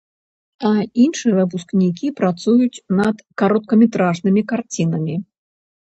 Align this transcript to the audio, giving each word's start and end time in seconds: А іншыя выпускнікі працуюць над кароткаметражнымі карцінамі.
А 0.69 0.71
іншыя 1.03 1.33
выпускнікі 1.41 2.07
працуюць 2.21 2.83
над 3.03 3.17
кароткаметражнымі 3.43 4.41
карцінамі. 4.53 5.15